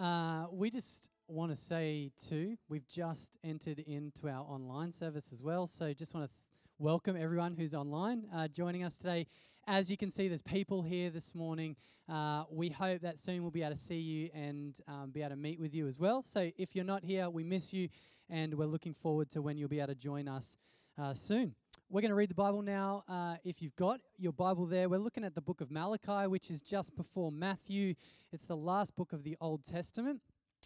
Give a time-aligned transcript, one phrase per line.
[0.00, 5.42] Uh, we just want to say, too, we've just entered into our online service as
[5.42, 5.66] well.
[5.66, 6.40] So just want to th-
[6.78, 9.26] welcome everyone who's online uh, joining us today.
[9.66, 11.76] As you can see, there's people here this morning.
[12.08, 15.30] Uh, we hope that soon we'll be able to see you and um, be able
[15.30, 16.22] to meet with you as well.
[16.22, 17.90] So if you're not here, we miss you
[18.30, 20.56] and we're looking forward to when you'll be able to join us
[20.98, 21.54] uh, soon.
[21.92, 23.02] We're going to read the Bible now.
[23.08, 26.48] Uh, if you've got your Bible there, we're looking at the book of Malachi, which
[26.48, 27.94] is just before Matthew.
[28.32, 30.20] It's the last book of the Old Testament.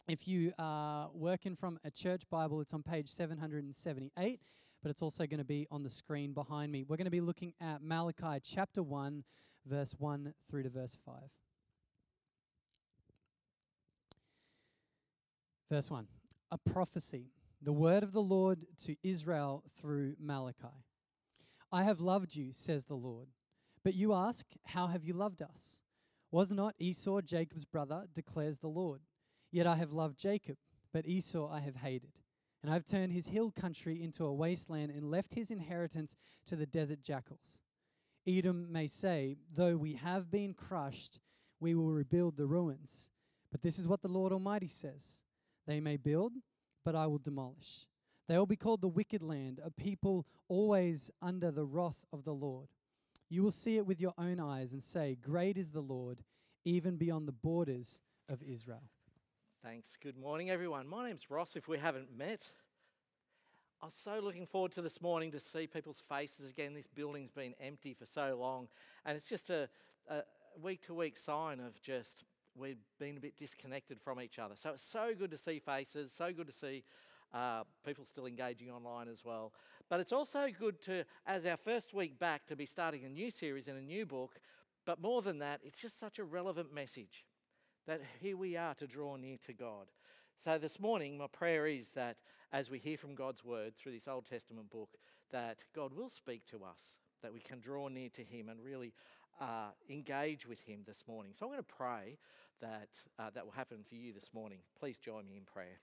[0.06, 4.40] If you are working from a church Bible, it's on page 778,
[4.82, 6.84] but it's also going to be on the screen behind me.
[6.86, 9.24] We're going to be looking at Malachi chapter 1,
[9.64, 11.14] verse 1 through to verse 5.
[15.70, 16.06] Verse 1
[16.50, 17.30] A prophecy,
[17.62, 20.68] the word of the Lord to Israel through Malachi.
[21.74, 23.26] I have loved you, says the Lord.
[23.82, 25.80] But you ask, How have you loved us?
[26.30, 29.00] Was not Esau Jacob's brother, declares the Lord?
[29.50, 30.56] Yet I have loved Jacob,
[30.92, 32.12] but Esau I have hated.
[32.62, 36.14] And I have turned his hill country into a wasteland and left his inheritance
[36.46, 37.58] to the desert jackals.
[38.24, 41.18] Edom may say, Though we have been crushed,
[41.58, 43.10] we will rebuild the ruins.
[43.50, 45.22] But this is what the Lord Almighty says
[45.66, 46.34] They may build,
[46.84, 47.86] but I will demolish.
[48.26, 52.32] They will be called the wicked land, a people always under the wrath of the
[52.32, 52.68] Lord.
[53.28, 56.22] You will see it with your own eyes and say, Great is the Lord,
[56.64, 58.82] even beyond the borders of Israel.
[59.62, 59.96] Thanks.
[60.00, 60.86] Good morning, everyone.
[60.86, 62.50] My name's Ross, if we haven't met.
[63.82, 66.72] I was so looking forward to this morning to see people's faces again.
[66.72, 68.68] This building's been empty for so long,
[69.04, 69.68] and it's just a
[70.62, 72.24] week to week sign of just
[72.56, 74.54] we've been a bit disconnected from each other.
[74.56, 76.84] So it's so good to see faces, so good to see
[77.34, 79.52] uh, people still engaging online as well.
[79.90, 83.30] But it's also good to, as our first week back, to be starting a new
[83.30, 84.38] series and a new book.
[84.86, 87.24] But more than that, it's just such a relevant message
[87.86, 89.88] that here we are to draw near to God.
[90.36, 92.16] So this morning, my prayer is that
[92.52, 94.96] as we hear from God's word through this Old Testament book,
[95.30, 98.94] that God will speak to us, that we can draw near to Him and really
[99.40, 101.32] uh, engage with Him this morning.
[101.36, 102.18] So I'm going to pray
[102.60, 104.58] that uh, that will happen for you this morning.
[104.78, 105.80] Please join me in prayer.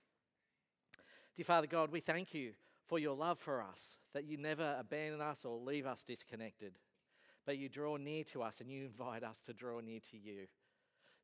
[1.36, 2.52] Dear Father God, we thank you
[2.86, 6.74] for your love for us, that you never abandon us or leave us disconnected,
[7.46, 10.46] but you draw near to us and you invite us to draw near to you.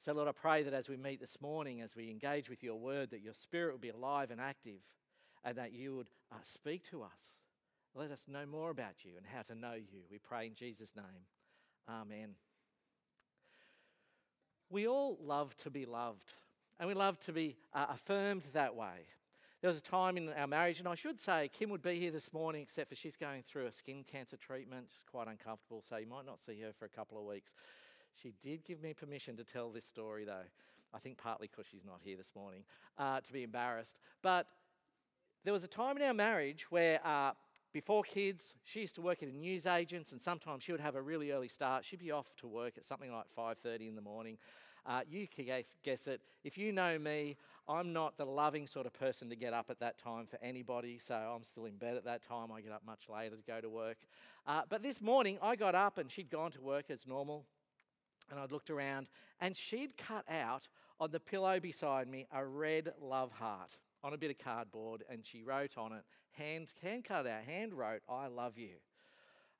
[0.00, 2.76] So, Lord, I pray that as we meet this morning, as we engage with your
[2.76, 4.80] word, that your spirit will be alive and active
[5.44, 7.34] and that you would uh, speak to us.
[7.94, 10.02] Let us know more about you and how to know you.
[10.10, 11.26] We pray in Jesus' name.
[11.88, 12.36] Amen.
[14.70, 16.34] We all love to be loved,
[16.78, 19.06] and we love to be uh, affirmed that way.
[19.60, 22.12] There was a time in our marriage, and I should say Kim would be here
[22.12, 24.86] this morning, except for she's going through a skin cancer treatment.
[24.88, 27.54] She's quite uncomfortable, so you might not see her for a couple of weeks.
[28.22, 30.46] She did give me permission to tell this story, though.
[30.94, 32.62] I think partly because she's not here this morning,
[32.98, 33.98] uh, to be embarrassed.
[34.22, 34.46] But
[35.42, 37.32] there was a time in our marriage where uh,
[37.72, 40.94] before kids, she used to work at a news agent, and sometimes she would have
[40.94, 41.84] a really early start.
[41.84, 44.38] She'd be off to work at something like 5:30 in the morning.
[44.86, 46.20] Uh, you can guess, guess it.
[46.44, 47.36] If you know me,
[47.68, 50.98] I'm not the loving sort of person to get up at that time for anybody,
[50.98, 52.50] so I'm still in bed at that time.
[52.50, 53.98] I get up much later to go to work.
[54.46, 57.44] Uh, but this morning, I got up and she'd gone to work as normal.
[58.30, 59.06] And I'd looked around,
[59.40, 60.68] and she'd cut out
[61.00, 65.24] on the pillow beside me a red love heart on a bit of cardboard, and
[65.24, 68.76] she wrote on it, hand, hand cut out, hand wrote, I love you.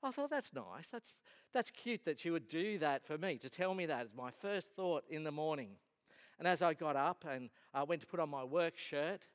[0.01, 0.87] I thought that's nice.
[0.91, 1.13] That's,
[1.53, 4.31] that's cute that she would do that for me, to tell me that as my
[4.31, 5.71] first thought in the morning.
[6.37, 9.25] And as I got up and I went to put on my work shirt,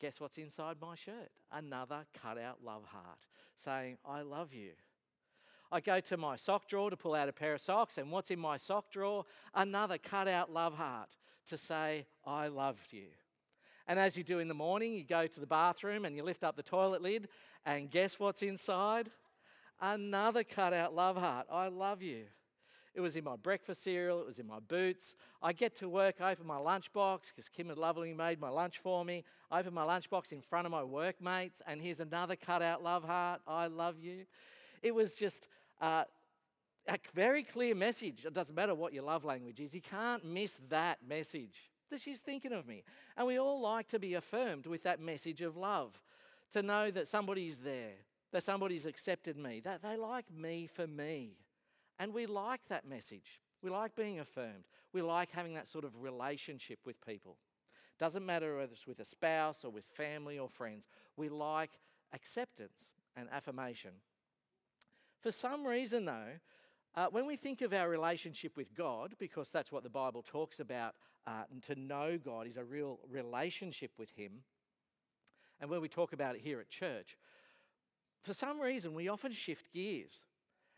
[0.00, 1.30] guess what's inside my shirt?
[1.50, 3.26] Another cut out love heart
[3.56, 4.72] saying, I love you.
[5.72, 8.30] I go to my sock drawer to pull out a pair of socks, and what's
[8.30, 9.24] in my sock drawer?
[9.54, 11.08] Another cut out love heart
[11.48, 13.06] to say, I love you.
[13.88, 16.44] And as you do in the morning, you go to the bathroom and you lift
[16.44, 17.28] up the toilet lid,
[17.64, 19.10] and guess what's inside?
[19.80, 21.46] Another cutout love heart.
[21.50, 22.24] I love you.
[22.94, 25.14] It was in my breakfast cereal, it was in my boots.
[25.42, 28.78] I get to work, I open my lunchbox because Kim had lovingly made my lunch
[28.78, 29.22] for me.
[29.50, 33.42] I open my lunchbox in front of my workmates, and here's another cutout love heart.
[33.46, 34.24] I love you.
[34.82, 35.48] It was just
[35.82, 36.04] uh,
[36.88, 38.24] a very clear message.
[38.24, 42.20] It doesn't matter what your love language is, you can't miss that message that she's
[42.20, 42.82] thinking of me.
[43.16, 46.00] And we all like to be affirmed with that message of love.
[46.52, 47.92] to know that somebody's there,
[48.36, 51.38] that somebody's accepted me, that they like me for me.
[51.98, 53.40] And we like that message.
[53.62, 54.64] We like being affirmed.
[54.92, 57.38] We like having that sort of relationship with people.
[57.98, 60.86] Doesn't matter whether it's with a spouse or with family or friends,
[61.16, 61.70] we like
[62.12, 63.92] acceptance and affirmation.
[65.22, 66.32] For some reason, though,
[66.94, 70.60] uh, when we think of our relationship with God, because that's what the Bible talks
[70.60, 70.94] about,
[71.26, 74.42] uh, to know God is a real relationship with Him,
[75.58, 77.16] and when we talk about it here at church,
[78.26, 80.24] for some reason we often shift gears.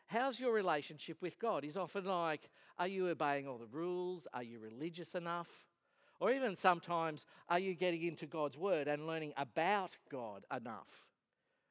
[0.06, 1.64] How's your relationship with God?
[1.64, 4.26] Is often like, are you obeying all the rules?
[4.34, 5.48] Are you religious enough?
[6.20, 11.06] Or even sometimes, are you getting into God's word and learning about God enough?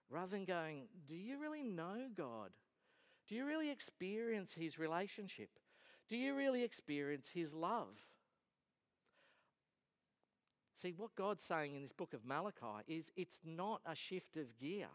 [0.09, 2.51] Rather than going, do you really know God?
[3.27, 5.49] Do you really experience His relationship?
[6.09, 7.99] Do you really experience His love?
[10.81, 14.57] See, what God's saying in this book of Malachi is it's not a shift of
[14.59, 14.87] gear,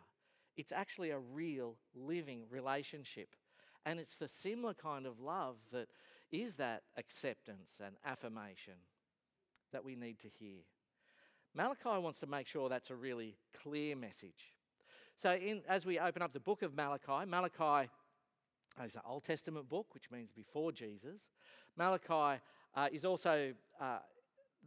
[0.57, 3.37] it's actually a real living relationship.
[3.85, 5.89] And it's the similar kind of love that
[6.31, 8.75] is that acceptance and affirmation
[9.73, 10.61] that we need to hear.
[11.55, 14.57] Malachi wants to make sure that's a really clear message.
[15.17, 17.91] So, in, as we open up the book of Malachi, Malachi
[18.85, 21.29] is an Old Testament book, which means before Jesus.
[21.77, 22.41] Malachi
[22.75, 23.99] uh, is also uh,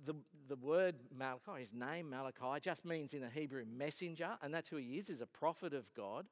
[0.05, 0.15] the,
[0.47, 4.77] the word Malachi, his name Malachi, just means in the Hebrew messenger, and that's who
[4.77, 6.25] he is, is a prophet of God.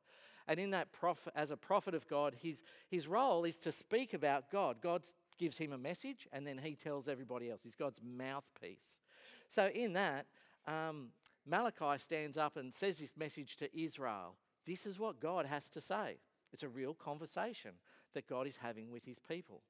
[0.47, 4.13] And in that prophet, as a prophet of God, his, his role is to speak
[4.13, 4.81] about God.
[4.81, 5.03] God
[5.37, 7.61] gives him a message, and then he tells everybody else.
[7.63, 8.99] He's God's mouthpiece.
[9.47, 10.25] So in that,
[10.67, 11.09] um,
[11.45, 14.35] Malachi stands up and says this message to Israel.
[14.65, 16.17] This is what God has to say.
[16.51, 17.71] It's a real conversation
[18.13, 19.61] that God is having with his people.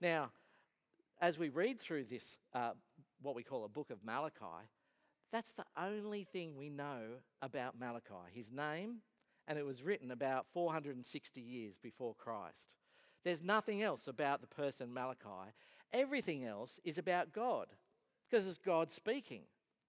[0.00, 0.30] Now,
[1.20, 2.72] as we read through this, uh,
[3.22, 4.68] what we call a book of Malachi,
[5.32, 8.30] that's the only thing we know about Malachi.
[8.32, 8.98] His name,
[9.48, 12.74] and it was written about 460 years before Christ.
[13.24, 15.52] There's nothing else about the person Malachi.
[15.92, 17.68] Everything else is about God,
[18.28, 19.42] because it's God speaking.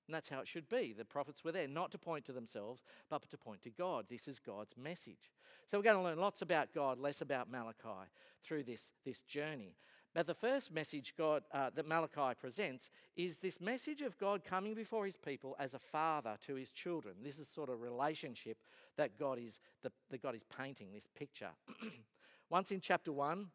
[0.07, 0.93] And that's how it should be.
[0.97, 4.05] The prophets were there not to point to themselves, but to point to God.
[4.09, 5.31] This is God's message.
[5.65, 8.09] So we're going to learn lots about God, less about Malachi
[8.43, 9.77] through this, this journey.
[10.13, 14.75] But the first message God, uh, that Malachi presents is this message of God coming
[14.75, 17.15] before his people as a father to his children.
[17.23, 18.57] This is sort of relationship
[18.95, 21.49] that God is, the, that God is painting, this picture.
[22.49, 23.47] Once in chapter 1,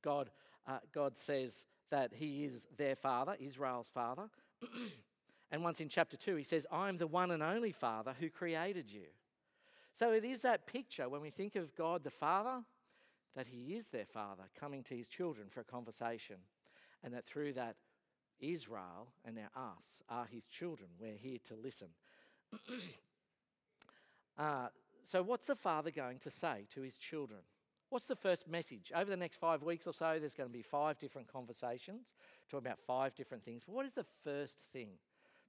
[0.00, 0.30] God,
[0.66, 4.30] uh, God says that he is their father, Israel's father.
[5.50, 8.90] and once in chapter 2, he says, I'm the one and only father who created
[8.90, 9.06] you.
[9.92, 12.62] So it is that picture when we think of God the Father,
[13.36, 16.36] that He is their Father coming to His children for a conversation,
[17.04, 17.76] and that through that,
[18.40, 20.88] Israel and now us are His children.
[20.98, 21.88] We're here to listen.
[24.38, 24.68] uh,
[25.04, 27.40] so, what's the Father going to say to His children?
[27.88, 28.90] What's the first message?
[28.94, 32.14] Over the next five weeks or so, there's going to be five different conversations,
[32.50, 33.62] talking about five different things.
[33.64, 34.88] But what is the first thing,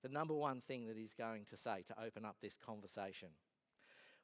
[0.03, 3.29] the number one thing that he's going to say to open up this conversation?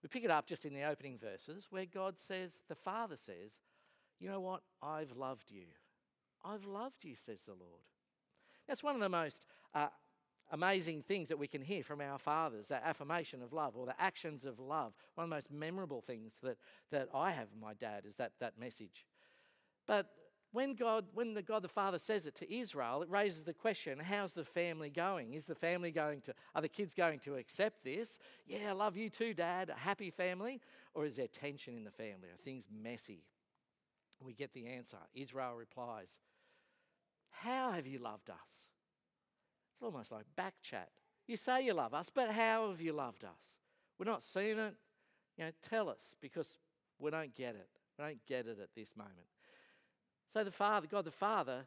[0.03, 3.61] We pick it up just in the opening verses where God says, the Father says,
[4.19, 4.61] You know what?
[4.81, 5.63] I've loved you.
[6.43, 7.83] I've loved you, says the Lord.
[8.67, 9.87] That's one of the most uh,
[10.51, 13.99] amazing things that we can hear from our fathers that affirmation of love or the
[13.99, 14.93] actions of love.
[15.15, 16.57] One of the most memorable things that,
[16.91, 19.05] that I have in my dad is that, that message.
[19.87, 20.07] But
[20.53, 23.99] when God, when the God the Father says it to Israel, it raises the question:
[23.99, 25.33] How's the family going?
[25.33, 26.33] Is the family going to?
[26.55, 28.19] Are the kids going to accept this?
[28.45, 29.71] Yeah, I love you too, Dad.
[29.71, 30.61] A happy family,
[30.93, 32.29] or is there tension in the family?
[32.29, 33.23] Are things messy?
[34.23, 34.97] We get the answer.
[35.13, 36.19] Israel replies,
[37.31, 38.69] "How have you loved us?"
[39.73, 40.89] It's almost like back chat.
[41.25, 43.57] You say you love us, but how have you loved us?
[43.97, 44.75] We're not seeing it.
[45.35, 46.59] You know, tell us because
[46.99, 47.69] we don't get it.
[47.97, 49.27] We don't get it at this moment.
[50.33, 51.65] So the Father, God the Father,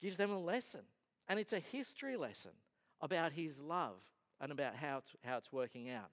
[0.00, 0.82] gives them a lesson.
[1.28, 2.52] And it's a history lesson
[3.00, 3.96] about his love
[4.40, 6.10] and about how it's, how it's working out.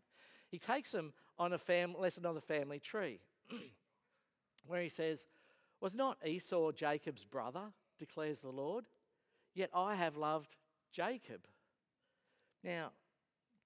[0.49, 3.19] He takes them on a fam- lesson on the family tree,
[4.67, 5.27] where he says,
[5.79, 8.85] Was not Esau Jacob's brother, declares the Lord?
[9.53, 10.55] Yet I have loved
[10.91, 11.41] Jacob.
[12.63, 12.91] Now,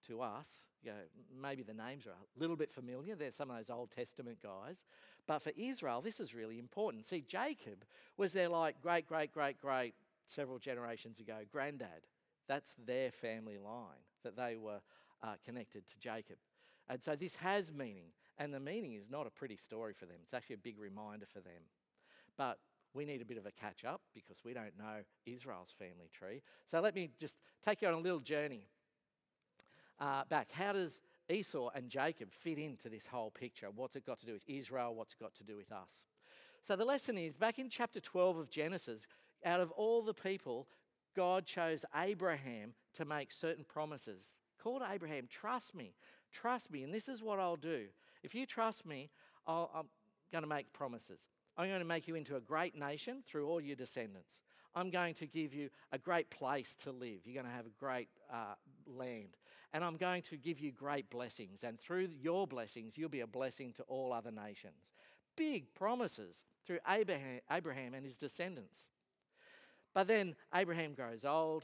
[0.07, 0.97] to us, you know,
[1.41, 3.15] maybe the names are a little bit familiar.
[3.15, 4.85] They're some of those Old Testament guys.
[5.29, 7.05] But for Israel, this is really important.
[7.05, 7.86] See, Jacob
[8.17, 9.93] was their like great, great, great, great
[10.25, 12.07] several generations ago granddad.
[12.48, 14.79] That's their family line that they were
[15.21, 16.38] uh, connected to Jacob.
[16.89, 18.07] And so this has meaning.
[18.39, 21.27] And the meaning is not a pretty story for them, it's actually a big reminder
[21.31, 21.62] for them.
[22.36, 22.57] But
[22.95, 26.41] we need a bit of a catch up because we don't know Israel's family tree.
[26.65, 28.63] So let me just take you on a little journey
[30.00, 30.51] uh, back.
[30.51, 33.67] How does Esau and Jacob fit into this whole picture.
[33.74, 34.95] What's it got to do with Israel?
[34.95, 36.05] What's it got to do with us?
[36.67, 39.07] So the lesson is back in chapter 12 of Genesis,
[39.45, 40.67] out of all the people,
[41.15, 44.36] God chose Abraham to make certain promises.
[44.62, 45.93] Called Abraham, trust me,
[46.31, 47.86] trust me, and this is what I'll do.
[48.24, 49.09] If you trust me,
[49.48, 49.88] i am
[50.31, 51.29] going to make promises.
[51.57, 54.41] I'm going to make you into a great nation through all your descendants.
[54.75, 57.21] I'm going to give you a great place to live.
[57.25, 58.55] You're going to have a great uh,
[58.86, 59.36] land.
[59.73, 61.63] And I'm going to give you great blessings.
[61.63, 64.91] And through your blessings, you'll be a blessing to all other nations.
[65.35, 68.88] Big promises through Abraham, Abraham and his descendants.
[69.93, 71.63] But then Abraham grows old.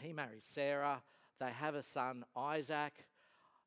[0.00, 1.02] He marries Sarah.
[1.40, 3.06] They have a son, Isaac.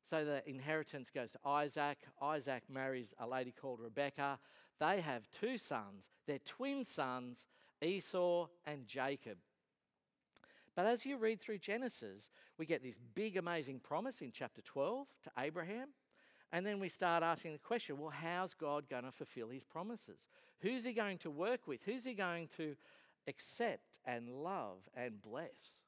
[0.08, 1.98] So the inheritance goes to Isaac.
[2.22, 4.38] Isaac marries a lady called Rebecca.
[4.80, 6.10] They have two sons.
[6.26, 7.46] They're twin sons,
[7.82, 9.38] Esau and Jacob.
[10.78, 15.08] But as you read through Genesis, we get this big, amazing promise in chapter 12
[15.24, 15.88] to Abraham.
[16.52, 20.28] And then we start asking the question well, how's God going to fulfill his promises?
[20.60, 21.80] Who's he going to work with?
[21.84, 22.76] Who's he going to
[23.26, 25.82] accept and love and bless?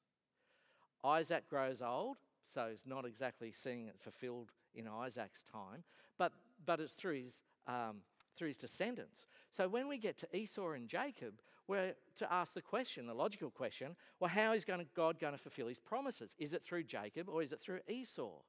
[1.05, 2.17] Isaac grows old,
[2.53, 5.85] so he's not exactly seeing it fulfilled in Isaac's time,
[6.19, 6.33] but,
[6.67, 7.99] but it's through his, um,
[8.37, 9.25] through his descendants.
[9.53, 11.35] So when we get to Esau and Jacob,
[11.71, 15.69] we're to ask the question, the logical question well, how is God going to fulfill
[15.69, 16.35] his promises?
[16.39, 18.43] Is it through Jacob or is it through Esau?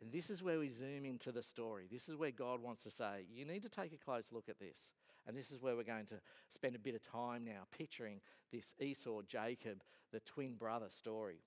[0.00, 1.86] And this is where we zoom into the story.
[1.90, 4.58] This is where God wants to say, you need to take a close look at
[4.58, 4.90] this.
[5.26, 8.20] And this is where we're going to spend a bit of time now picturing
[8.52, 9.82] this Esau Jacob,
[10.12, 11.38] the twin brother story.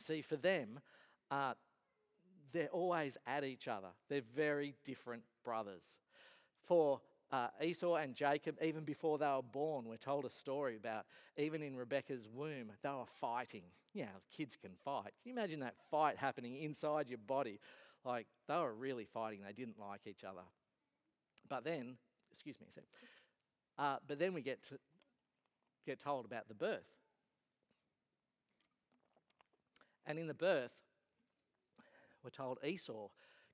[0.00, 0.80] See, for them,
[1.30, 1.54] uh,
[2.52, 5.96] they're always at each other, they're very different brothers.
[6.66, 11.04] For uh, Esau and Jacob, even before they were born, we're told a story about
[11.36, 13.62] even in Rebecca's womb, they were fighting.
[13.92, 15.12] Yeah, kids can fight.
[15.22, 17.60] Can you imagine that fight happening inside your body?
[18.04, 20.42] Like they were really fighting, they didn't like each other.
[21.48, 21.96] But then,
[22.30, 22.84] excuse me a sec,
[23.78, 24.78] uh, but then we get to
[25.86, 26.88] get told about the birth.
[30.06, 30.72] And in the birth,
[32.24, 33.08] we're told Esau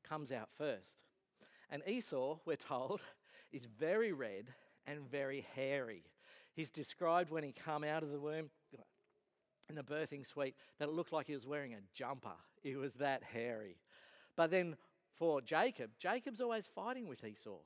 [0.08, 0.98] comes out first.
[1.70, 3.00] And Esau, we're told,
[3.54, 4.46] is very red
[4.86, 6.02] and very hairy.
[6.54, 8.50] He's described when he come out of the womb
[9.68, 12.36] in the birthing suite that it looked like he was wearing a jumper.
[12.62, 13.76] He was that hairy.
[14.36, 14.76] But then
[15.16, 17.58] for Jacob, Jacob's always fighting with Esau.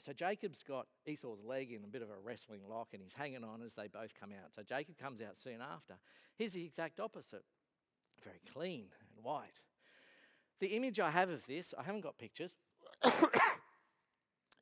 [0.00, 3.42] So Jacob's got Esau's leg in a bit of a wrestling lock and he's hanging
[3.42, 4.54] on as they both come out.
[4.54, 5.94] So Jacob comes out soon after.
[6.36, 7.44] He's the exact opposite
[8.24, 9.60] very clean and white.
[10.60, 12.52] The image I have of this, I haven't got pictures.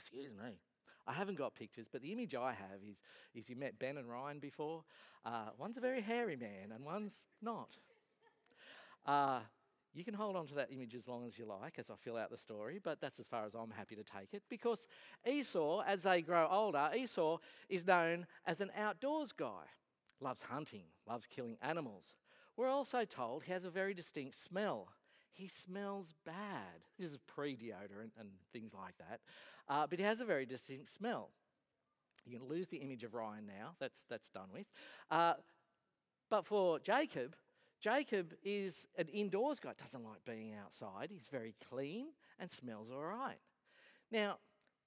[0.07, 0.61] Excuse me.
[1.09, 3.03] I haven't got pictures, but the image I have is,
[3.35, 4.85] is you met Ben and Ryan before.
[5.25, 7.77] Uh, one's a very hairy man and one's not.
[9.05, 9.41] Uh,
[9.95, 12.17] you can hold on to that image as long as you like as I fill
[12.17, 14.87] out the story, but that's as far as I'm happy to take it because
[15.27, 19.65] Esau, as they grow older, Esau is known as an outdoors guy.
[20.21, 22.15] Loves hunting, loves killing animals.
[22.57, 24.89] We're also told he has a very distinct smell
[25.37, 26.81] he smells bad.
[26.99, 29.21] This is pre deodorant and things like that.
[29.69, 31.31] Uh, but he has a very distinct smell.
[32.25, 34.67] You can lose the image of Ryan now, that's, that's done with.
[35.11, 35.35] Uh,
[36.29, 37.37] but for Jacob,
[37.81, 41.11] Jacob is an indoors guy, doesn't like being outside.
[41.11, 42.07] He's very clean
[42.41, 43.39] and smells all right.
[44.11, 44.39] Now,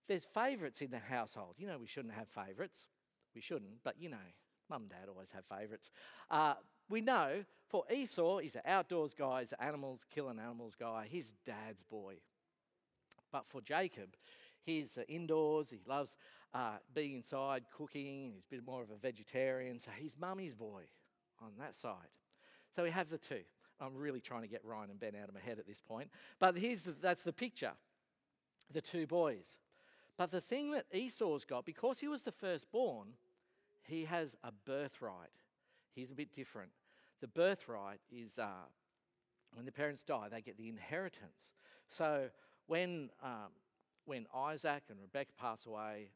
[0.08, 1.56] there's favourites in the household.
[1.58, 2.88] You know, we shouldn't have favourites.
[3.36, 4.18] We shouldn't, but you know,
[4.70, 5.90] mum and dad always have favourites.
[6.30, 6.56] Uh,
[6.90, 11.36] we know for Esau, he's an outdoors guy, he's an animals, killing animals guy, he's
[11.46, 12.16] dad's boy.
[13.32, 14.16] But for Jacob,
[14.64, 16.18] he's indoors, he loves
[16.54, 20.84] uh, being inside, cooking, he's a bit more of a vegetarian, so he's mummy's boy
[21.42, 22.10] on that side.
[22.76, 23.42] So we have the two.
[23.80, 26.10] I'm really trying to get Ryan and Ben out of my head at this point.
[26.40, 27.72] But here's the, that's the picture
[28.72, 29.58] the two boys.
[30.18, 33.14] But the thing that Esau's got, because he was the firstborn,
[33.84, 35.30] he has a birthright.
[35.96, 36.72] He's a bit different.
[37.22, 38.68] The birthright is uh,
[39.54, 41.52] when the parents die, they get the inheritance.
[41.88, 42.30] So
[42.68, 43.52] when, um,
[44.06, 46.12] when Isaac and Rebecca pass away,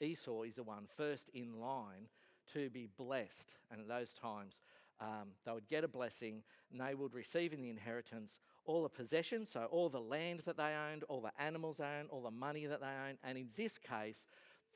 [0.00, 2.08] Esau is the one first in line
[2.52, 3.54] to be blessed.
[3.70, 4.60] And at those times,
[5.00, 8.88] um, they would get a blessing and they would receive in the inheritance all the
[8.88, 12.30] possessions, so all the land that they owned, all the animals they owned, all the
[12.30, 14.26] money that they owned, and in this case,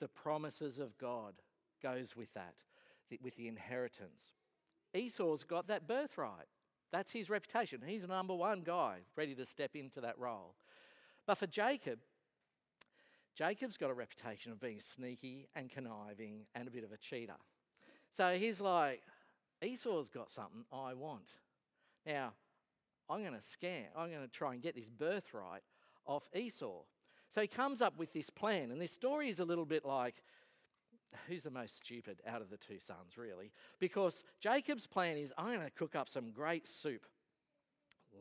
[0.00, 1.34] the promises of God
[1.86, 2.54] goes with that,
[3.22, 4.20] with the inheritance.
[4.92, 6.46] Esau's got that birthright.
[6.90, 7.80] That's his reputation.
[7.86, 10.54] He's the number one guy ready to step into that role.
[11.26, 12.00] But for Jacob,
[13.36, 17.36] Jacob's got a reputation of being sneaky and conniving and a bit of a cheater.
[18.10, 19.02] So he's like,
[19.62, 21.34] Esau's got something I want.
[22.04, 22.32] Now,
[23.08, 25.62] I'm going to scam, I'm going to try and get this birthright
[26.06, 26.82] off Esau.
[27.28, 30.22] So he comes up with this plan, and this story is a little bit like
[31.28, 33.50] who's the most stupid out of the two sons, really?
[33.78, 37.06] Because Jacob's plan is I'm going to cook up some great soup,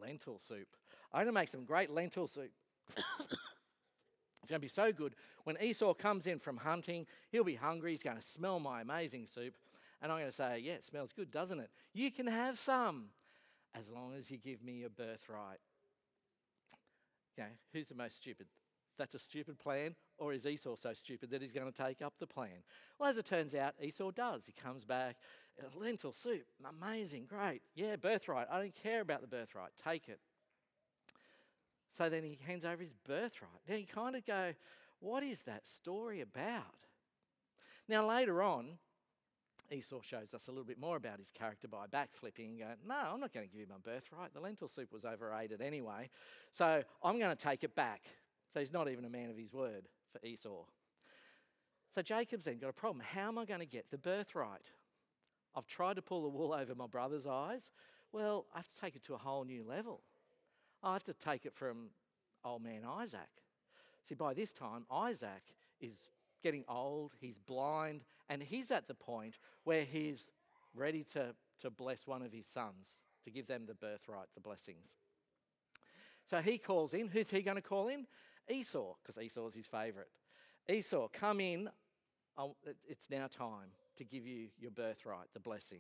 [0.02, 0.68] lentil soup.
[1.14, 2.52] I'm going to make some great lentil soup.
[2.98, 5.16] it's going to be so good.
[5.44, 7.92] When Esau comes in from hunting, he'll be hungry.
[7.92, 9.56] He's going to smell my amazing soup.
[10.02, 11.70] And I'm going to say, Yeah, it smells good, doesn't it?
[11.94, 13.06] You can have some
[13.78, 15.60] as long as you give me your birthright.
[17.38, 18.48] Okay, who's the most stupid?
[18.98, 22.14] That's a stupid plan, or is Esau so stupid that he's going to take up
[22.20, 22.64] the plan?
[23.00, 24.46] Well, as it turns out, Esau does.
[24.46, 25.18] He comes back,
[25.76, 27.62] lentil soup, amazing, great.
[27.76, 28.48] Yeah, birthright.
[28.52, 29.72] I don't care about the birthright.
[29.84, 30.20] Take it.
[31.92, 33.52] So then he hands over his birthright.
[33.68, 34.54] Now you kind of go,
[35.00, 36.64] what is that story about?
[37.88, 38.80] Now, later on,
[39.72, 42.96] Esau shows us a little bit more about his character by backflipping and going, No,
[42.96, 44.34] I'm not going to give you my birthright.
[44.34, 46.10] The lentil soup was overrated anyway.
[46.52, 48.02] So I'm going to take it back.
[48.54, 50.66] So he's not even a man of his word for Esau.
[51.94, 53.04] So Jacob's then got a problem.
[53.06, 54.72] How am I going to get the birthright?
[55.56, 57.72] I've tried to pull the wool over my brother's eyes.
[58.12, 60.02] Well, I have to take it to a whole new level.
[60.84, 61.90] I have to take it from
[62.44, 63.22] old man Isaac.
[64.08, 65.42] See, by this time, Isaac
[65.80, 65.94] is
[66.44, 70.30] getting old, he's blind, and he's at the point where he's
[70.76, 74.98] ready to, to bless one of his sons, to give them the birthright, the blessings.
[76.26, 77.08] So he calls in.
[77.08, 78.06] Who's he going to call in?
[78.50, 80.10] Esau, because Esau is his favorite.
[80.70, 81.70] Esau, come in.
[82.88, 85.80] It's now time to give you your birthright, the blessing.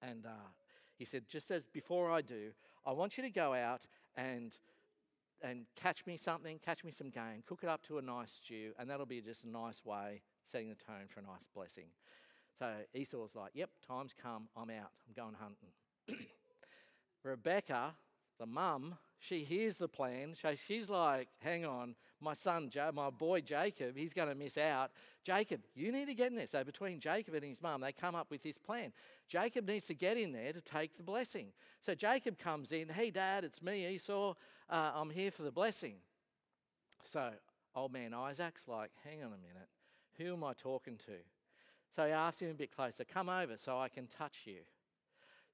[0.00, 0.48] And uh,
[0.96, 2.50] he said, just as before I do,
[2.86, 3.82] I want you to go out
[4.16, 4.56] and
[5.42, 8.72] and catch me something, catch me some game, cook it up to a nice stew,
[8.78, 11.86] and that'll be just a nice way setting the tone for a nice blessing.
[12.58, 15.70] So Esau's like, Yep, time's come, I'm out, I'm going hunting.
[17.24, 17.94] Rebecca,
[18.38, 20.34] the mum, she hears the plan.
[20.56, 24.90] She's like, hang on, my son, my boy Jacob, he's going to miss out.
[25.24, 26.46] Jacob, you need to get in there.
[26.46, 28.92] So between Jacob and his mum, they come up with this plan.
[29.28, 31.48] Jacob needs to get in there to take the blessing.
[31.80, 34.34] So Jacob comes in, hey, dad, it's me, Esau.
[34.70, 35.96] Uh, I'm here for the blessing.
[37.04, 37.30] So
[37.76, 39.68] old man Isaac's like, hang on a minute,
[40.16, 41.12] who am I talking to?
[41.94, 44.60] So he asks him a bit closer, come over so I can touch you.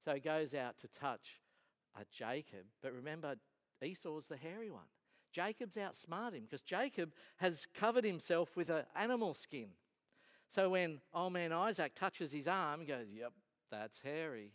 [0.05, 1.41] So he goes out to touch
[1.97, 2.65] uh, Jacob.
[2.81, 3.35] But remember,
[3.83, 4.83] Esau's the hairy one.
[5.31, 9.69] Jacob's outsmarted him because Jacob has covered himself with an animal skin.
[10.47, 13.33] So when old man Isaac touches his arm, he goes, Yep,
[13.69, 14.53] that's hairy.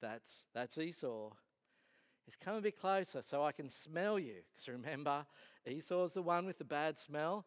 [0.00, 1.30] That's, that's Esau.
[2.24, 4.36] He's come a bit closer so I can smell you.
[4.52, 5.26] Because remember,
[5.66, 7.44] Esau's the one with the bad smell.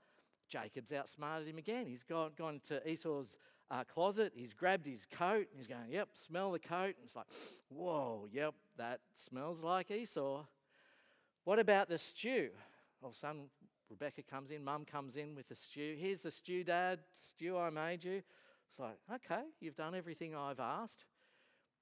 [0.47, 1.87] Jacob's outsmarted him again.
[1.87, 3.37] He's gone, gone to Esau's
[3.71, 4.33] uh, closet.
[4.35, 5.47] He's grabbed his coat.
[5.51, 6.95] And he's going, Yep, smell the coat.
[6.97, 7.27] And it's like,
[7.69, 10.43] Whoa, yep, that smells like Esau.
[11.45, 12.49] What about the stew?
[13.03, 13.49] Oh, of a sudden,
[13.89, 15.95] Rebecca comes in, mum comes in with the stew.
[15.97, 18.23] Here's the stew, dad, stew I made you.
[18.71, 21.05] It's like, okay, you've done everything I've asked,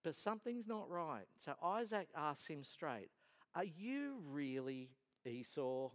[0.04, 1.26] but something's not right.
[1.38, 3.10] So Isaac asks him straight,
[3.56, 4.89] Are you really
[5.26, 5.91] Esau?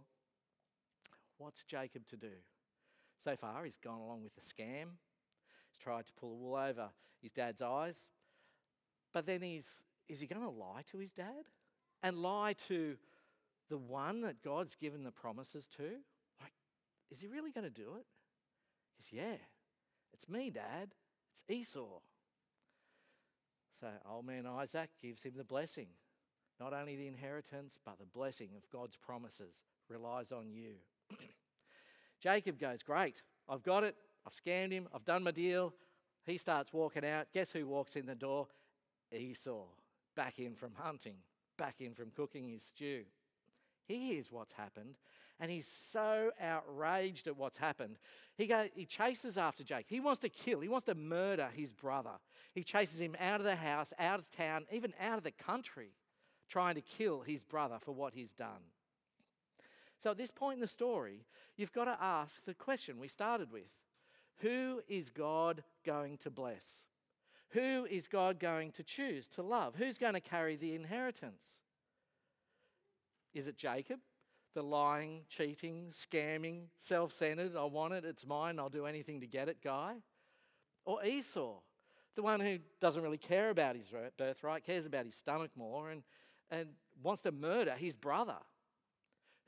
[1.37, 2.33] What's Jacob to do?
[3.23, 4.87] So far, he's gone along with the scam.
[5.69, 6.89] He's tried to pull the wool over
[7.21, 8.07] his dad's eyes.
[9.13, 9.67] But then he's,
[10.07, 11.45] is he going to lie to his dad?
[12.01, 12.97] And lie to
[13.69, 15.83] the one that God's given the promises to?
[16.41, 16.53] Like,
[17.11, 18.05] is he really going to do it?
[18.97, 19.37] He says, Yeah,
[20.13, 20.89] it's me, Dad.
[21.33, 21.99] It's Esau.
[23.79, 25.87] So old man Isaac gives him the blessing.
[26.59, 30.73] Not only the inheritance, but the blessing of God's promises relies on you.
[32.19, 33.95] Jacob goes, Great, I've got it.
[34.25, 34.87] I've scammed him.
[34.93, 35.73] I've done my deal.
[36.25, 37.27] He starts walking out.
[37.33, 38.47] Guess who walks in the door?
[39.11, 39.63] Esau,
[40.15, 41.15] back in from hunting,
[41.57, 43.03] back in from cooking his stew.
[43.89, 44.95] He hears what's happened
[45.39, 47.97] and he's so outraged at what's happened.
[48.37, 49.85] He, go, he chases after Jake.
[49.89, 52.11] He wants to kill, he wants to murder his brother.
[52.53, 55.89] He chases him out of the house, out of town, even out of the country,
[56.47, 58.69] trying to kill his brother for what he's done.
[59.97, 61.25] So at this point in the story,
[61.57, 63.71] you've got to ask the question we started with
[64.37, 66.85] Who is God going to bless?
[67.53, 69.73] Who is God going to choose to love?
[69.75, 71.59] Who's going to carry the inheritance?
[73.33, 73.99] Is it Jacob,
[74.53, 79.27] the lying, cheating, scamming, self centered, I want it, it's mine, I'll do anything to
[79.27, 79.95] get it guy?
[80.85, 81.59] Or Esau,
[82.15, 86.03] the one who doesn't really care about his birthright, cares about his stomach more, and,
[86.49, 86.69] and
[87.03, 88.37] wants to murder his brother?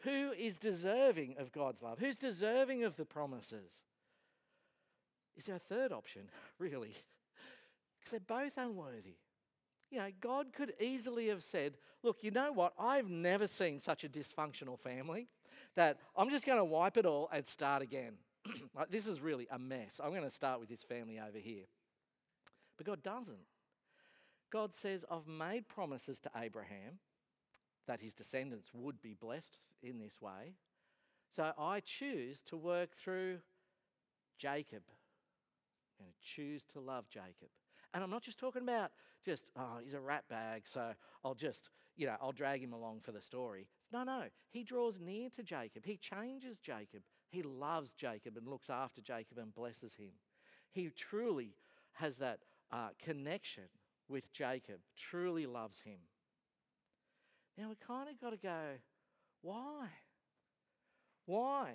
[0.03, 1.99] Who is deserving of God's love?
[1.99, 3.71] Who's deserving of the promises?
[5.35, 6.23] Is there a third option,
[6.59, 6.95] really?
[7.99, 9.15] Because they're both unworthy.
[9.91, 12.73] You know, God could easily have said, Look, you know what?
[12.79, 15.27] I've never seen such a dysfunctional family
[15.75, 18.13] that I'm just going to wipe it all and start again.
[18.75, 19.99] like, this is really a mess.
[20.03, 21.65] I'm going to start with this family over here.
[22.77, 23.45] But God doesn't.
[24.51, 26.99] God says, I've made promises to Abraham
[27.87, 30.55] that his descendants would be blessed in this way.
[31.35, 33.39] So I choose to work through
[34.37, 34.81] Jacob.
[35.99, 37.49] I'm going to choose to love Jacob.
[37.93, 38.91] And I'm not just talking about
[39.23, 43.01] just, oh, he's a rat bag, so I'll just, you know, I'll drag him along
[43.01, 43.67] for the story.
[43.91, 44.23] No, no.
[44.49, 45.85] He draws near to Jacob.
[45.85, 47.01] He changes Jacob.
[47.29, 50.11] He loves Jacob and looks after Jacob and blesses him.
[50.71, 51.55] He truly
[51.93, 52.39] has that
[52.71, 53.65] uh, connection
[54.07, 55.99] with Jacob, truly loves him.
[57.57, 58.77] Now we kind of got to go,
[59.41, 59.87] why?
[61.25, 61.71] Why?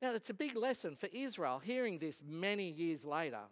[0.00, 3.42] Now, it's a big lesson for Israel hearing this many years later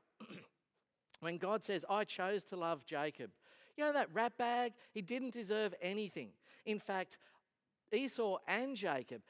[1.21, 3.31] when God says, I chose to love Jacob.
[3.77, 6.31] You know, that rat bag, he didn't deserve anything.
[6.67, 7.19] In fact,
[7.93, 9.23] Esau and Jacob,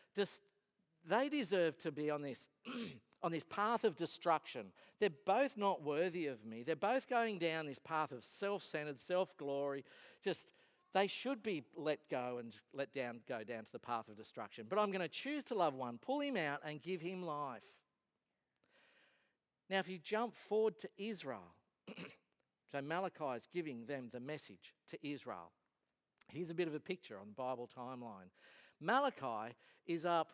[1.09, 2.49] they deserve to be on this,
[3.23, 4.67] on this path of destruction.
[4.99, 6.63] They're both not worthy of me.
[6.63, 9.85] They're both going down this path of self centered, self glory.
[10.23, 10.53] Just,
[10.93, 14.67] they should be let go and let down, go down to the path of destruction.
[14.69, 17.63] But I'm going to choose to love one, pull him out, and give him life.
[19.71, 21.55] Now, if you jump forward to Israel,
[22.73, 25.53] so Malachi is giving them the message to Israel.
[26.29, 28.31] Here's a bit of a picture on the Bible timeline.
[28.81, 29.55] Malachi
[29.87, 30.33] is up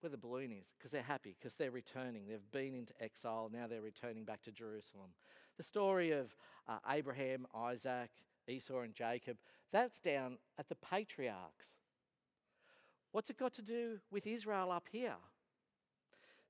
[0.00, 2.26] where the balloon is because they're happy, because they're returning.
[2.28, 5.10] They've been into exile, now they're returning back to Jerusalem.
[5.56, 6.34] The story of
[6.68, 8.10] uh, Abraham, Isaac,
[8.46, 9.38] Esau, and Jacob,
[9.72, 11.66] that's down at the patriarchs.
[13.12, 15.16] What's it got to do with Israel up here?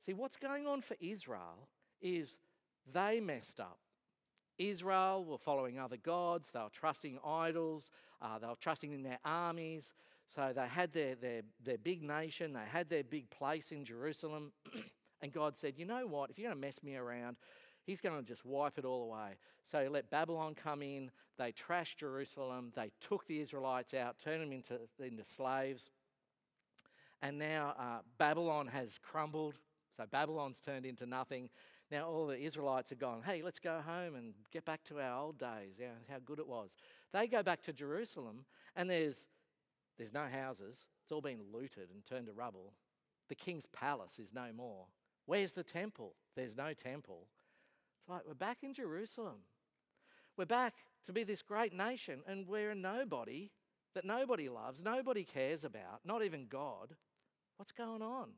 [0.05, 1.69] See, what's going on for Israel
[2.01, 2.37] is
[2.93, 3.79] they messed up.
[4.59, 9.21] Israel were following other gods, they were trusting idols, uh, they were trusting in their
[9.25, 9.95] armies.
[10.27, 14.53] So they had their, their, their big nation, they had their big place in Jerusalem.
[15.23, 16.31] and God said, You know what?
[16.31, 17.37] If you're going to mess me around,
[17.89, 19.39] He's going to just wipe it all away.
[19.65, 24.43] So he let Babylon come in, they trashed Jerusalem, they took the Israelites out, turned
[24.43, 25.91] them into, into slaves.
[27.23, 29.55] And now uh, Babylon has crumbled.
[29.97, 31.49] So Babylon's turned into nothing.
[31.91, 35.19] Now all the Israelites are gone, hey, let's go home and get back to our
[35.19, 36.77] old days, how good it was.
[37.13, 38.45] They go back to Jerusalem
[38.77, 39.27] and there's,
[39.97, 40.87] there's no houses.
[41.03, 42.75] It's all been looted and turned to rubble.
[43.29, 44.87] The king's palace is no more.
[45.25, 46.15] Where's the temple?
[46.37, 47.29] There's no temple.
[48.01, 49.41] It's like we're back in Jerusalem.
[50.37, 50.75] We're back
[51.05, 53.51] to be this great nation and we're a nobody
[53.95, 56.95] that nobody loves, nobody cares about, not even God.
[57.57, 58.29] What's going on?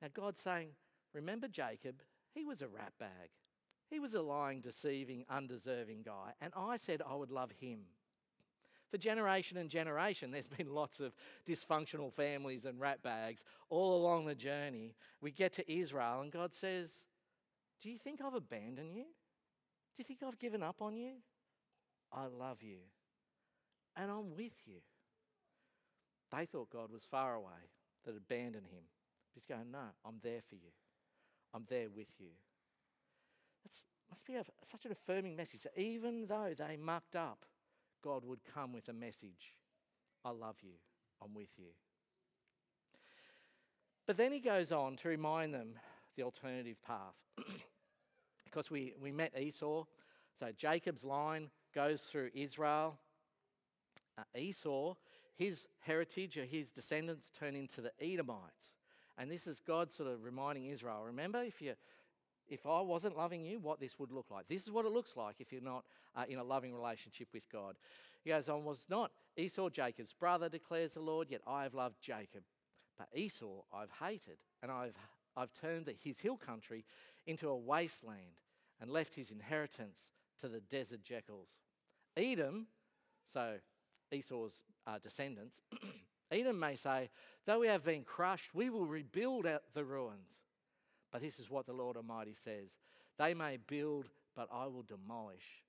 [0.00, 0.70] Now, God's saying,
[1.14, 2.02] Remember Jacob?
[2.34, 3.30] He was a rat bag.
[3.90, 6.32] He was a lying, deceiving, undeserving guy.
[6.40, 7.80] And I said I would love him.
[8.90, 11.14] For generation and generation, there's been lots of
[11.46, 14.94] dysfunctional families and rat bags all along the journey.
[15.20, 16.90] We get to Israel, and God says,
[17.82, 19.04] Do you think I've abandoned you?
[19.04, 21.12] Do you think I've given up on you?
[22.12, 22.80] I love you,
[23.96, 24.80] and I'm with you.
[26.30, 27.70] They thought God was far away,
[28.04, 28.84] that abandoned him.
[29.32, 30.70] He's going, No, I'm there for you.
[31.54, 32.28] I'm there with you.
[33.64, 33.72] That
[34.10, 37.44] must be a, such an affirming message that even though they mucked up,
[38.02, 39.54] God would come with a message
[40.24, 40.74] I love you,
[41.22, 41.70] I'm with you.
[44.06, 45.74] But then he goes on to remind them
[46.16, 47.14] the alternative path.
[48.52, 49.84] because we, we met Esau.
[50.38, 52.98] So Jacob's line goes through Israel.
[54.18, 54.94] Uh, Esau,
[55.34, 58.74] his heritage or his descendants turn into the Edomites.
[59.22, 61.74] And this is God sort of reminding Israel remember, if, you,
[62.48, 64.48] if I wasn't loving you, what this would look like.
[64.48, 65.84] This is what it looks like if you're not
[66.16, 67.76] uh, in a loving relationship with God.
[68.24, 72.02] He goes on, was not Esau Jacob's brother, declares the Lord, yet I have loved
[72.02, 72.42] Jacob.
[72.98, 74.96] But Esau I've hated, and I've,
[75.36, 76.84] I've turned his hill country
[77.24, 78.40] into a wasteland
[78.80, 81.60] and left his inheritance to the desert jackals.
[82.16, 82.66] Edom,
[83.32, 83.58] so
[84.10, 85.60] Esau's uh, descendants,
[86.32, 87.10] Edom may say,
[87.46, 90.42] Though we have been crushed, we will rebuild out the ruins.
[91.10, 92.78] But this is what the Lord Almighty says
[93.18, 95.62] They may build, but I will demolish.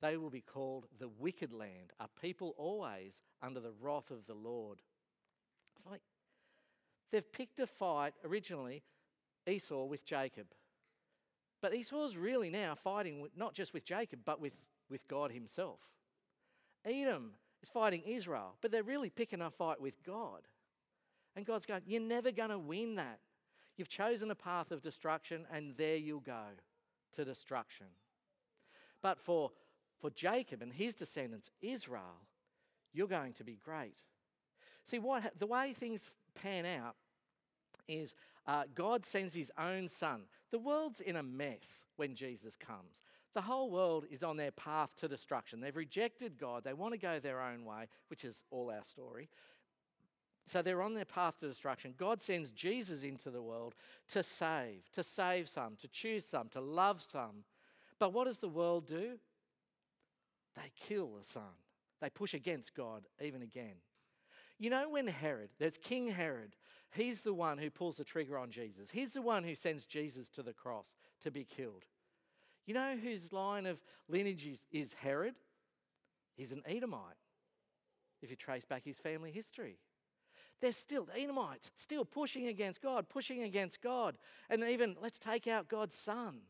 [0.00, 4.34] They will be called the wicked land, a people always under the wrath of the
[4.34, 4.82] Lord.
[5.76, 6.02] It's like
[7.10, 8.82] they've picked a fight originally,
[9.46, 10.46] Esau with Jacob.
[11.62, 14.52] But Esau's really now fighting not just with Jacob, but with,
[14.90, 15.80] with God himself.
[16.84, 17.32] Edom
[17.64, 20.42] is fighting Israel, but they're really picking a fight with God.
[21.34, 23.20] And God's going, You're never going to win that.
[23.76, 26.44] You've chosen a path of destruction, and there you'll go.
[27.14, 27.86] to destruction.
[29.02, 29.50] But for,
[30.00, 32.20] for Jacob and his descendants, Israel,
[32.92, 34.02] you're going to be great.
[34.84, 36.96] See, what, the way things pan out
[37.88, 38.14] is
[38.46, 40.22] uh, God sends his own son.
[40.50, 43.00] The world's in a mess when Jesus comes.
[43.34, 45.60] The whole world is on their path to destruction.
[45.60, 46.62] They've rejected God.
[46.62, 49.28] They want to go their own way, which is all our story.
[50.46, 51.94] So they're on their path to destruction.
[51.96, 53.74] God sends Jesus into the world
[54.08, 57.44] to save, to save some, to choose some, to love some.
[57.98, 59.18] But what does the world do?
[60.54, 61.42] They kill the Son.
[62.00, 63.76] They push against God even again.
[64.58, 66.54] You know, when Herod, there's King Herod,
[66.92, 68.90] he's the one who pulls the trigger on Jesus.
[68.90, 71.84] He's the one who sends Jesus to the cross to be killed.
[72.66, 75.34] You know whose line of lineage is, Herod?
[76.36, 77.00] He's an Edomite,
[78.22, 79.78] if you trace back his family history.
[80.60, 84.16] They're still, the Edomites, still pushing against God, pushing against God.
[84.48, 86.40] And even, let's take out God's son.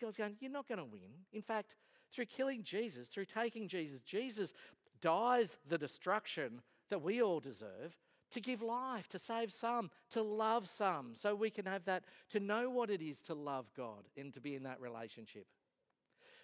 [0.00, 1.24] God's going, You're not going to win.
[1.32, 1.76] In fact,
[2.12, 4.52] through killing Jesus, through taking Jesus, Jesus
[5.00, 7.96] dies the destruction that we all deserve
[8.30, 12.40] to give life, to save some, to love some, so we can have that, to
[12.40, 15.46] know what it is to love God and to be in that relationship.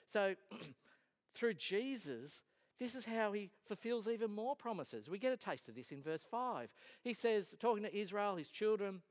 [0.06, 0.34] So,
[1.34, 2.42] through Jesus,
[2.78, 5.08] this is how he fulfills even more promises.
[5.08, 6.68] We get a taste of this in verse 5.
[7.02, 9.02] He says, talking to Israel, his children,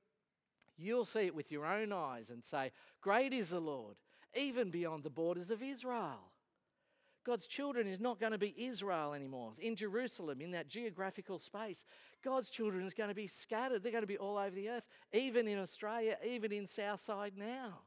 [0.77, 3.95] you'll see it with your own eyes and say, Great is the Lord,
[4.35, 6.32] even beyond the borders of Israel.
[7.25, 9.53] God's children is not going to be Israel anymore.
[9.59, 11.85] In Jerusalem, in that geographical space,
[12.23, 13.81] God's children is going to be scattered.
[13.81, 14.83] They're going to be all over the earth,
[15.13, 17.79] even in Australia, even in Southside now.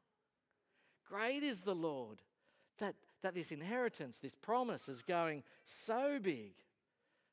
[1.07, 2.23] Great is the Lord
[2.79, 6.55] that, that this inheritance, this promise is going so big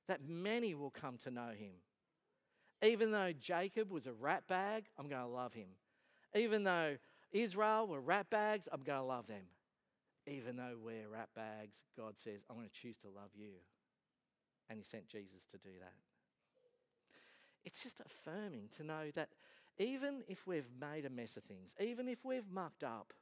[0.08, 1.74] that many will come to know him.
[2.84, 5.70] Even though Jacob was a rat bag, I'm going to love him.
[6.36, 6.98] Even though
[7.32, 9.44] Israel were rat bags, I'm going to love them
[10.28, 13.54] even though we're rat bags, God says, I'm going to choose to love you.
[14.70, 15.94] And He sent Jesus to do that.
[17.66, 19.30] It's just affirming to know that
[19.78, 23.14] even if we've made a mess of things, even if we've mucked up,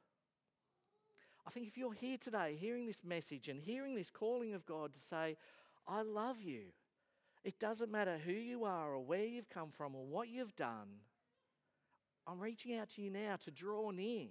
[1.46, 4.94] I think if you're here today hearing this message and hearing this calling of God
[4.94, 5.36] to say,
[5.88, 6.62] I love you,
[7.44, 11.00] it doesn't matter who you are or where you've come from or what you've done.
[12.26, 14.28] I'm reaching out to you now to draw near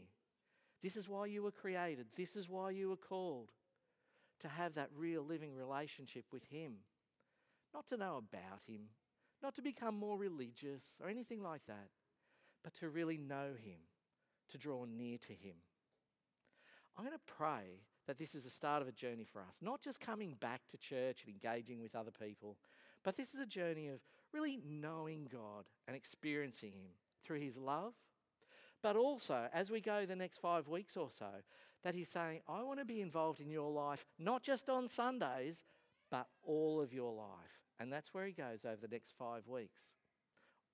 [0.81, 2.07] this is why you were created.
[2.15, 3.51] This is why you were called
[4.39, 6.73] to have that real living relationship with Him.
[7.73, 8.81] Not to know about Him,
[9.41, 11.89] not to become more religious or anything like that,
[12.63, 13.79] but to really know Him,
[14.49, 15.55] to draw near to Him.
[16.97, 19.81] I'm going to pray that this is the start of a journey for us, not
[19.81, 22.57] just coming back to church and engaging with other people,
[23.03, 23.99] but this is a journey of
[24.33, 26.91] really knowing God and experiencing Him
[27.23, 27.93] through His love
[28.81, 31.29] but also, as we go the next five weeks or so,
[31.83, 35.63] that he's saying, I want to be involved in your life, not just on Sundays,
[36.09, 37.61] but all of your life.
[37.79, 39.81] And that's where he goes over the next five weeks.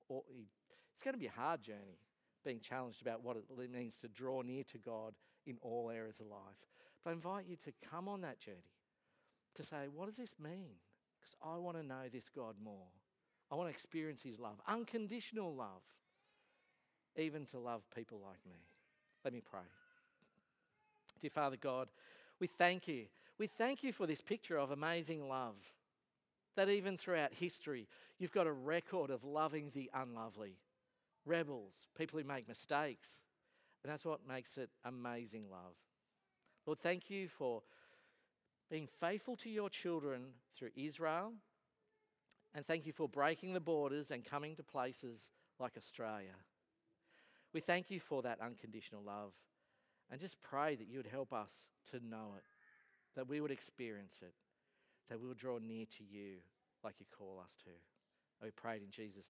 [0.09, 1.99] it's going to be a hard journey,
[2.43, 5.13] being challenged about what it means to draw near to God
[5.45, 6.57] in all areas of life.
[7.03, 8.57] But I invite you to come on that journey
[9.55, 10.75] to say, what does this mean?
[11.19, 12.87] Because I want to know this God more.
[13.51, 15.81] I want to experience his love, unconditional love
[17.17, 18.59] even to love people like me.
[19.23, 19.61] Let me pray.
[21.21, 21.87] Dear Father God,
[22.39, 23.05] we thank you.
[23.39, 25.55] We thank you for this picture of amazing love.
[26.55, 30.57] That even throughout history, you've got a record of loving the unlovely,
[31.25, 33.09] rebels, people who make mistakes.
[33.83, 35.75] And that's what makes it amazing love.
[36.65, 37.61] Lord, thank you for
[38.69, 41.33] being faithful to your children through Israel.
[42.55, 46.33] And thank you for breaking the borders and coming to places like Australia.
[47.53, 49.31] We thank you for that unconditional love
[50.11, 51.51] and just pray that you would help us
[51.91, 52.43] to know it,
[53.15, 54.33] that we would experience it,
[55.09, 56.35] that we would draw near to you
[56.83, 57.71] like you call us to.
[58.43, 59.25] We prayed in Jesus'